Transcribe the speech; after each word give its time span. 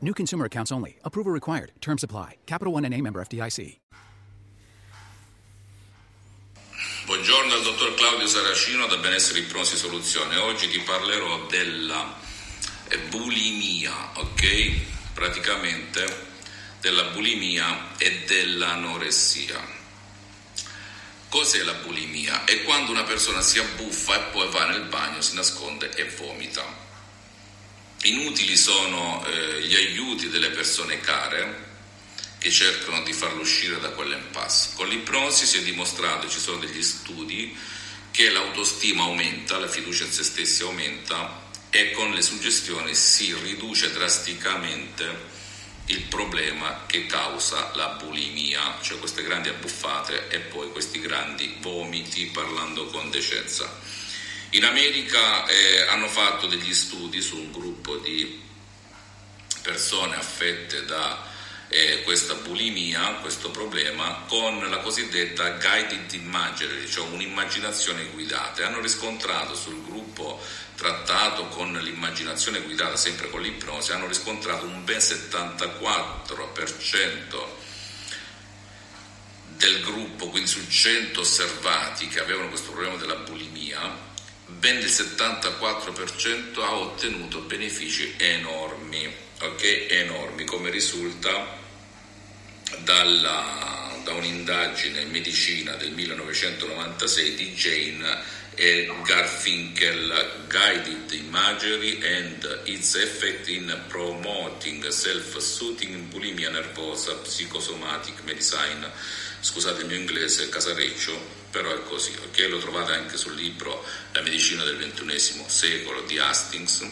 New 0.00 0.14
consumer 0.14 0.46
accounts 0.46 0.70
only. 0.70 0.96
Approval 1.04 1.32
required. 1.32 1.72
Terms 1.80 2.04
apply. 2.04 2.36
Capital 2.46 2.72
One 2.72 2.84
and 2.84 2.94
a 2.94 3.00
member 3.00 3.24
FDIC. 3.24 3.80
Buongiorno 7.06 7.54
al 7.54 7.62
dottor 7.62 7.94
Claudio 7.94 8.28
Saracino 8.28 8.86
da 8.86 8.98
Benessere 8.98 9.40
Ipnosi 9.40 9.76
Soluzione. 9.76 10.36
Oggi 10.36 10.68
ti 10.68 10.78
parlerò 10.80 11.46
della 11.46 12.14
bulimia, 13.08 14.10
ok? 14.14 14.80
Praticamente 15.14 16.26
della 16.80 17.04
bulimia 17.04 17.96
e 17.96 18.24
dell'anoressia. 18.24 19.58
Cos'è 21.28 21.64
la 21.64 21.74
bulimia? 21.74 22.44
È 22.44 22.62
quando 22.62 22.92
una 22.92 23.02
persona 23.02 23.40
si 23.40 23.58
abbuffa 23.58 24.14
e 24.16 24.30
poi 24.30 24.48
va 24.50 24.68
nel 24.68 24.84
bagno, 24.84 25.20
si 25.22 25.34
nasconde 25.34 25.90
e 25.96 26.04
vomita. 26.04 26.87
Inutili 28.02 28.56
sono 28.56 29.24
eh, 29.26 29.62
gli 29.62 29.74
aiuti 29.74 30.28
delle 30.28 30.50
persone 30.50 31.00
care 31.00 31.66
che 32.38 32.50
cercano 32.50 33.02
di 33.02 33.12
farlo 33.12 33.40
uscire 33.40 33.80
da 33.80 33.90
quell'impasse. 33.90 34.70
Con 34.74 34.88
l'ipnosi 34.88 35.44
si 35.46 35.58
è 35.58 35.62
dimostrato, 35.62 36.28
ci 36.28 36.38
sono 36.38 36.58
degli 36.58 36.82
studi, 36.82 37.56
che 38.12 38.30
l'autostima 38.30 39.02
aumenta, 39.02 39.58
la 39.58 39.68
fiducia 39.68 40.04
in 40.04 40.12
se 40.12 40.22
stessi 40.22 40.62
aumenta 40.62 41.46
e 41.70 41.90
con 41.90 42.12
le 42.12 42.22
suggestioni 42.22 42.94
si 42.94 43.34
riduce 43.34 43.92
drasticamente 43.92 45.36
il 45.86 46.02
problema 46.02 46.84
che 46.86 47.06
causa 47.06 47.72
la 47.74 47.96
bulimia, 48.00 48.78
cioè 48.82 48.98
queste 48.98 49.22
grandi 49.22 49.48
abbuffate 49.48 50.28
e 50.28 50.38
poi 50.40 50.70
questi 50.70 51.00
grandi 51.00 51.56
vomiti 51.60 52.26
parlando 52.26 52.86
con 52.86 53.10
decenza. 53.10 53.70
In 54.52 54.64
America 54.64 55.46
eh, 55.46 55.82
hanno 55.88 56.08
fatto 56.08 56.46
degli 56.46 56.72
studi 56.72 57.20
su 57.20 57.36
un 57.36 57.52
gruppo 57.52 57.98
di 57.98 58.40
persone 59.60 60.16
affette 60.16 60.86
da 60.86 61.22
eh, 61.68 62.00
questa 62.02 62.32
bulimia, 62.32 63.18
questo 63.20 63.50
problema, 63.50 64.24
con 64.26 64.58
la 64.70 64.78
cosiddetta 64.78 65.50
guided 65.50 66.10
imagery, 66.14 66.88
cioè 66.88 67.06
un'immaginazione 67.08 68.06
guidata. 68.06 68.62
E 68.62 68.64
hanno 68.64 68.80
riscontrato 68.80 69.54
sul 69.54 69.84
gruppo 69.84 70.42
trattato 70.76 71.48
con 71.48 71.74
l'immaginazione 71.74 72.60
guidata, 72.60 72.96
sempre 72.96 73.28
con 73.28 73.42
l'ipnosi, 73.42 73.92
hanno 73.92 74.06
riscontrato 74.06 74.64
un 74.64 74.82
ben 74.82 74.96
74% 74.96 77.66
del 79.58 79.82
gruppo, 79.82 80.30
quindi 80.30 80.48
su 80.48 80.66
100 80.66 81.20
osservati 81.20 82.08
che 82.08 82.20
avevano 82.20 82.48
questo 82.48 82.70
problema 82.70 82.96
della 82.96 83.16
bulimia, 83.16 84.07
ben 84.48 84.78
il 84.78 84.86
74% 84.86 86.60
ha 86.60 86.74
ottenuto 86.74 87.40
benefici 87.40 88.14
enormi, 88.16 89.06
ok? 89.40 89.86
Enormi, 89.90 90.44
come 90.44 90.70
risulta 90.70 91.56
dalla, 92.78 94.00
da 94.04 94.12
un'indagine 94.12 95.02
in 95.02 95.10
medicina 95.10 95.74
del 95.74 95.92
1996 95.92 97.34
di 97.34 97.52
Jane 97.52 98.36
Garfinkel 98.58 100.48
Guided 100.48 101.12
Imagery 101.12 102.02
and 102.04 102.60
its 102.64 102.96
Effect 102.96 103.48
in 103.48 103.72
Promoting 103.86 104.82
Self-Soothing 104.82 106.08
Bulimia 106.10 106.50
Nervosa 106.50 107.14
Psychosomatic 107.22 108.24
Medicine. 108.24 108.90
Scusate 109.38 109.82
il 109.82 109.86
mio 109.86 109.96
inglese 109.96 110.48
casareccio, 110.48 111.16
però 111.52 111.72
è 111.72 111.84
così, 111.84 112.12
ok? 112.20 112.46
Lo 112.48 112.58
trovate 112.58 112.94
anche 112.94 113.16
sul 113.16 113.36
libro 113.36 113.86
La 114.10 114.22
medicina 114.22 114.64
del 114.64 114.76
XXI 114.76 115.44
secolo 115.46 116.02
di 116.02 116.18
Hastings, 116.18 116.84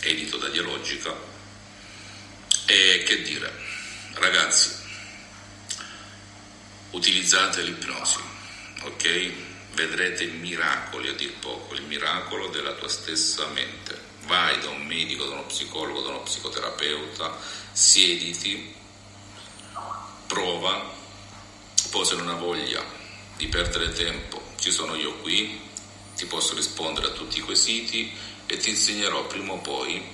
edito 0.00 0.36
da 0.36 0.48
Dialogica. 0.48 1.14
E 2.66 3.04
che 3.06 3.22
dire, 3.22 3.52
ragazzi, 4.14 4.70
utilizzate 6.90 7.62
l'ipnosi, 7.62 8.18
ok? 8.82 9.47
Vedrete 9.78 10.24
miracoli 10.24 11.06
a 11.06 11.12
dir 11.12 11.34
poco, 11.34 11.74
il 11.74 11.82
miracolo 11.82 12.48
della 12.48 12.72
tua 12.72 12.88
stessa 12.88 13.46
mente. 13.46 13.96
Vai 14.26 14.58
da 14.58 14.70
un 14.70 14.84
medico, 14.84 15.24
da 15.24 15.34
uno 15.34 15.44
psicologo, 15.44 16.00
da 16.00 16.08
uno 16.08 16.22
psicoterapeuta, 16.22 17.38
siediti, 17.70 18.74
prova, 20.26 20.84
poi 21.90 22.04
se 22.04 22.16
non 22.16 22.28
hai 22.28 22.40
voglia 22.40 22.84
di 23.36 23.46
perdere 23.46 23.92
tempo, 23.92 24.42
ci 24.58 24.72
sono 24.72 24.96
io 24.96 25.14
qui, 25.18 25.60
ti 26.16 26.26
posso 26.26 26.56
rispondere 26.56 27.06
a 27.06 27.10
tutti 27.10 27.38
i 27.38 27.42
quesiti 27.42 28.12
e 28.46 28.56
ti 28.56 28.70
insegnerò 28.70 29.28
prima 29.28 29.52
o 29.52 29.58
poi 29.58 30.04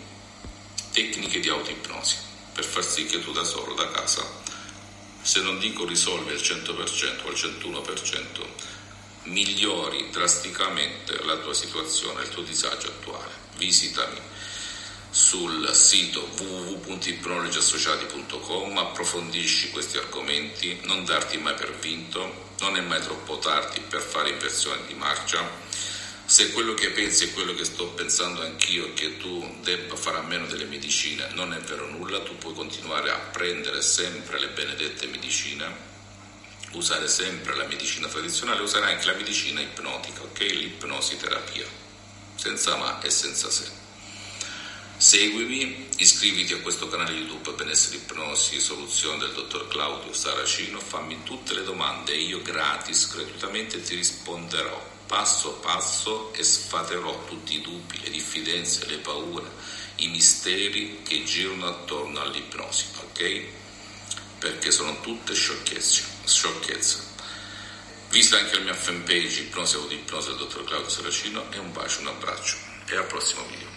tecniche 0.92 1.40
di 1.40 1.48
autoipnosi 1.48 2.16
per 2.52 2.64
far 2.64 2.84
sì 2.84 3.06
che 3.06 3.24
tu 3.24 3.32
da 3.32 3.44
solo, 3.44 3.72
da 3.72 3.90
casa, 3.90 4.30
se 5.22 5.40
non 5.40 5.58
dico 5.58 5.86
risolvi 5.86 6.32
al 6.32 6.38
100% 6.38 7.22
o 7.24 7.28
al 7.28 7.34
101%, 7.34 8.82
migliori 9.24 10.08
drasticamente 10.10 11.20
la 11.24 11.36
tua 11.36 11.54
situazione, 11.54 12.22
il 12.22 12.28
tuo 12.28 12.42
disagio 12.42 12.88
attuale. 12.88 13.32
Visitami 13.56 14.20
sul 15.10 15.68
sito 15.74 16.28
www.ipnologiassociati.com, 16.36 18.78
approfondisci 18.78 19.70
questi 19.70 19.98
argomenti, 19.98 20.78
non 20.82 21.04
darti 21.04 21.38
mai 21.38 21.54
per 21.54 21.76
vinto, 21.78 22.52
non 22.60 22.76
è 22.76 22.80
mai 22.80 23.00
troppo 23.00 23.38
tardi 23.38 23.80
per 23.80 24.00
fare 24.00 24.30
inversione 24.30 24.86
di 24.86 24.94
marcia 24.94 25.64
se 26.26 26.52
quello 26.52 26.72
che 26.72 26.90
pensi 26.90 27.24
è 27.24 27.32
quello 27.34 27.54
che 27.54 27.64
sto 27.64 27.88
pensando 27.88 28.40
anch'io, 28.40 28.94
che 28.94 29.18
tu 29.18 29.58
debba 29.62 29.94
fare 29.94 30.16
a 30.16 30.22
meno 30.22 30.46
delle 30.46 30.64
medicine, 30.64 31.28
non 31.34 31.52
è 31.52 31.58
vero 31.58 31.86
nulla, 31.86 32.22
tu 32.22 32.36
puoi 32.38 32.54
continuare 32.54 33.10
a 33.10 33.18
prendere 33.18 33.82
sempre 33.82 34.40
le 34.40 34.48
benedette 34.48 35.06
medicine, 35.06 35.92
usare 36.74 37.08
sempre 37.08 37.54
la 37.56 37.64
medicina 37.64 38.08
tradizionale, 38.08 38.62
usare 38.62 38.92
anche 38.92 39.06
la 39.06 39.14
medicina 39.14 39.60
ipnotica, 39.60 40.22
ok? 40.22 40.38
L'ipnosi 40.40 41.16
terapia, 41.16 41.66
senza 42.34 42.76
ma 42.76 43.00
e 43.00 43.10
senza 43.10 43.50
se. 43.50 43.82
Seguimi, 44.96 45.88
iscriviti 45.96 46.52
a 46.52 46.60
questo 46.60 46.88
canale 46.88 47.12
YouTube 47.12 47.52
Benessere 47.52 47.96
Ipnosi 47.96 48.60
Soluzione 48.60 49.18
del 49.18 49.32
dottor 49.32 49.68
Claudio 49.68 50.12
Saracino, 50.12 50.78
fammi 50.78 51.22
tutte 51.24 51.52
le 51.52 51.64
domande 51.64 52.12
e 52.12 52.20
io 52.20 52.40
gratis, 52.42 53.12
gratuitamente 53.12 53.82
ti 53.82 53.96
risponderò 53.96 54.92
passo 55.06 55.52
passo 55.54 56.32
e 56.32 56.42
sfaterò 56.42 57.24
tutti 57.26 57.56
i 57.56 57.60
dubbi, 57.60 58.00
le 58.02 58.10
diffidenze, 58.10 58.86
le 58.86 58.96
paure, 58.98 59.48
i 59.96 60.08
misteri 60.08 61.02
che 61.02 61.24
girano 61.24 61.66
attorno 61.66 62.20
all'ipnosi, 62.20 62.86
ok? 63.00 63.44
Perché 64.38 64.70
sono 64.70 65.00
tutte 65.00 65.34
sciocchezze, 65.34 66.13
sciocchezze. 66.24 66.98
Vista 68.10 68.38
anche 68.38 68.56
la 68.58 68.64
mia 68.64 68.74
fanpage 68.74 69.40
Ipnosi 69.40 69.76
Autoipnosi 69.76 70.28
del 70.28 70.38
dottor 70.38 70.64
Claudio 70.64 70.88
Saracino 70.88 71.50
e 71.50 71.58
un 71.58 71.72
bacio, 71.72 72.00
un 72.00 72.08
abbraccio 72.08 72.56
e 72.88 72.96
al 72.96 73.06
prossimo 73.06 73.42
video. 73.48 73.74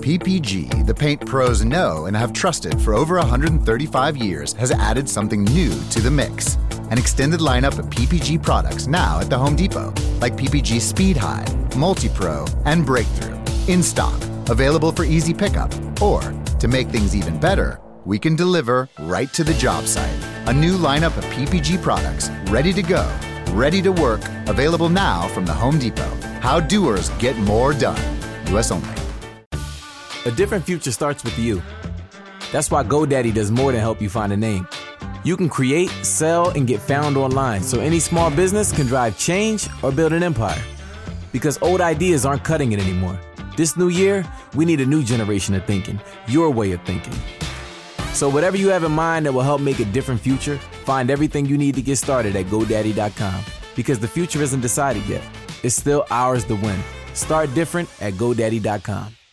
PPG, 0.00 0.86
the 0.86 0.94
paint 0.94 1.26
pros 1.26 1.64
know 1.64 2.06
and 2.06 2.16
have 2.16 2.32
trusted 2.32 2.80
for 2.80 2.94
over 2.94 3.16
135 3.16 4.16
years, 4.16 4.52
has 4.52 4.70
added 4.70 5.08
something 5.08 5.42
new 5.42 5.70
to 5.90 6.00
the 6.00 6.10
mix. 6.10 6.56
An 6.90 6.98
extended 6.98 7.40
lineup 7.40 7.76
of 7.78 7.86
PPG 7.86 8.40
products 8.40 8.86
now 8.86 9.18
at 9.18 9.28
the 9.28 9.36
Home 9.36 9.56
Depot, 9.56 9.92
like 10.20 10.36
PPG 10.36 10.80
Speed 10.80 11.16
High, 11.16 11.44
Multi 11.76 12.08
Pro, 12.08 12.46
and 12.66 12.86
Breakthrough. 12.86 13.36
In 13.66 13.82
stock, 13.82 14.18
available 14.48 14.92
for 14.92 15.04
easy 15.04 15.34
pickup, 15.34 15.74
or 16.00 16.22
to 16.60 16.68
make 16.68 16.86
things 16.88 17.16
even 17.16 17.40
better, 17.40 17.80
we 18.06 18.20
can 18.20 18.36
deliver 18.36 18.88
right 19.00 19.32
to 19.34 19.42
the 19.42 19.52
job 19.54 19.84
site. 19.86 20.16
A 20.46 20.52
new 20.52 20.78
lineup 20.78 21.16
of 21.18 21.24
PPG 21.24 21.82
products 21.82 22.30
ready 22.48 22.72
to 22.72 22.80
go, 22.80 23.04
ready 23.50 23.82
to 23.82 23.90
work, 23.90 24.20
available 24.46 24.88
now 24.88 25.26
from 25.28 25.44
the 25.44 25.52
Home 25.52 25.76
Depot. 25.78 26.08
How 26.40 26.60
doers 26.60 27.10
get 27.18 27.36
more 27.36 27.74
done. 27.74 28.00
US 28.54 28.70
only. 28.70 28.88
A 30.24 30.30
different 30.30 30.64
future 30.64 30.92
starts 30.92 31.24
with 31.24 31.36
you. 31.36 31.60
That's 32.52 32.70
why 32.70 32.84
GoDaddy 32.84 33.34
does 33.34 33.50
more 33.50 33.72
than 33.72 33.80
help 33.80 34.00
you 34.00 34.08
find 34.08 34.32
a 34.32 34.36
name. 34.36 34.68
You 35.24 35.36
can 35.36 35.48
create, 35.48 35.90
sell, 36.02 36.50
and 36.50 36.64
get 36.64 36.80
found 36.80 37.16
online 37.16 37.64
so 37.64 37.80
any 37.80 37.98
small 37.98 38.30
business 38.30 38.72
can 38.72 38.86
drive 38.86 39.18
change 39.18 39.68
or 39.82 39.90
build 39.90 40.12
an 40.12 40.22
empire. 40.22 40.62
Because 41.32 41.60
old 41.60 41.80
ideas 41.80 42.24
aren't 42.24 42.44
cutting 42.44 42.70
it 42.70 42.78
anymore. 42.80 43.18
This 43.56 43.76
new 43.76 43.88
year, 43.88 44.24
we 44.54 44.64
need 44.64 44.80
a 44.80 44.86
new 44.86 45.02
generation 45.02 45.56
of 45.56 45.64
thinking, 45.64 45.98
your 46.28 46.50
way 46.50 46.70
of 46.70 46.80
thinking. 46.82 47.14
So, 48.16 48.30
whatever 48.30 48.56
you 48.56 48.68
have 48.68 48.82
in 48.82 48.92
mind 48.92 49.26
that 49.26 49.32
will 49.32 49.42
help 49.42 49.60
make 49.60 49.78
a 49.78 49.84
different 49.84 50.22
future, 50.22 50.56
find 50.86 51.10
everything 51.10 51.44
you 51.44 51.58
need 51.58 51.74
to 51.74 51.82
get 51.82 51.98
started 51.98 52.34
at 52.34 52.46
GoDaddy.com. 52.46 53.44
Because 53.74 53.98
the 53.98 54.08
future 54.08 54.40
isn't 54.40 54.62
decided 54.62 55.04
yet, 55.04 55.22
it's 55.62 55.74
still 55.74 56.06
ours 56.10 56.42
to 56.44 56.54
win. 56.54 56.82
Start 57.12 57.52
different 57.52 57.90
at 58.00 58.14
GoDaddy.com. 58.14 59.25